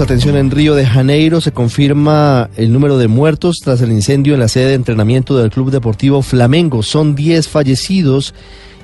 [0.00, 4.40] Atención, en Río de Janeiro se confirma el número de muertos tras el incendio en
[4.40, 6.82] la sede de entrenamiento del Club Deportivo Flamengo.
[6.82, 8.34] Son 10 fallecidos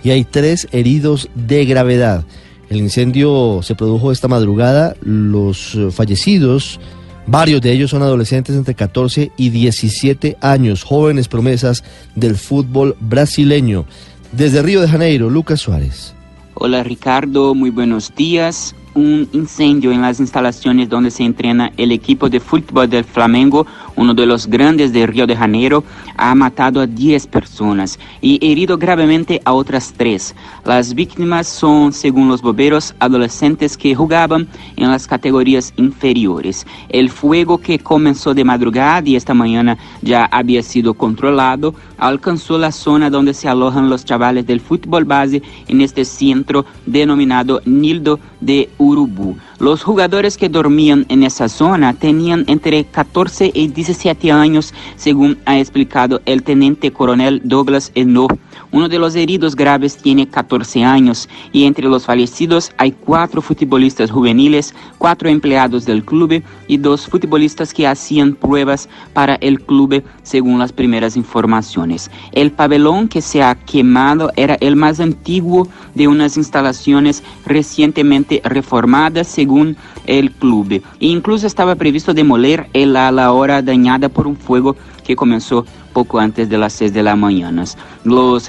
[0.05, 2.25] y hay 3 heridos de gravedad.
[2.69, 4.95] El incendio se produjo esta madrugada.
[5.01, 6.81] Los fallecidos,
[7.27, 11.83] varios de ellos son adolescentes entre 14 y 17 años, jóvenes promesas
[12.15, 13.87] del fútbol brasileño.
[14.33, 16.15] Desde Río de Janeiro, Lucas Suárez.
[16.55, 18.75] Hola Ricardo, muy buenos días.
[18.97, 24.15] Un incendio en las instalaciones donde se entrena el equipo de fútbol del Flamengo, uno
[24.15, 25.85] de los grandes de Río de Janeiro,
[26.17, 30.35] ha matado a 10 personas y herido gravemente a otras 3.
[30.65, 36.67] Las víctimas son, según los bomberos, adolescentes que jugaban en las categorías inferiores.
[36.89, 42.73] El fuego que comenzó de madrugada y esta mañana ya había sido controlado, alcanzó la
[42.73, 48.71] zona donde se alojan los chavales del fútbol base en este centro denominado Nildo de
[48.87, 49.37] Urubu.
[49.59, 55.59] Los jugadores que dormían en esa zona tenían entre 14 y 17 años, según ha
[55.59, 58.29] explicado el teniente coronel Douglas Eno.
[58.73, 64.11] Uno de los heridos graves tiene 14 años y entre los fallecidos hay cuatro futbolistas
[64.11, 70.59] juveniles, cuatro empleados del club y dos futbolistas que hacían pruebas para el club, según
[70.59, 72.11] las primeras informaciones.
[72.33, 78.76] El pabellón que se ha quemado era el más antiguo de unas instalaciones recientemente reformadas,
[79.25, 79.77] según
[80.07, 80.73] el club.
[80.73, 86.19] E incluso estaba previsto demoler el ala hora dañada por un fuego que comenzó poco
[86.19, 87.65] antes de las 6 de la mañana.
[88.05, 88.49] Los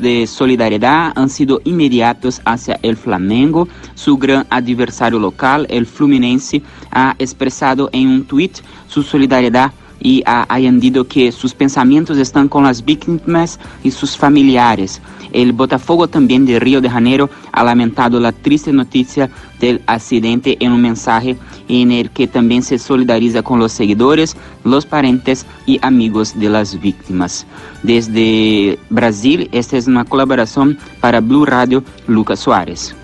[0.00, 3.68] de solidaridad han sido inmediatos hacia el Flamengo.
[3.94, 8.58] Su gran adversario local, el Fluminense, ha expresado en un tuit
[8.88, 15.00] su solidaridad y ha añadido que sus pensamientos están con las víctimas y sus familiares.
[15.32, 19.30] El Botafogo también de Río de Janeiro ha lamentado la triste noticia
[19.60, 21.36] del accidente en un mensaje
[21.68, 26.80] en el que también se solidariza con los seguidores, los parentes y amigos de las
[26.80, 27.46] víctimas.
[27.82, 32.94] Desde Brasil, esta es una colaboración para Blue Radio, Lucas Suárez.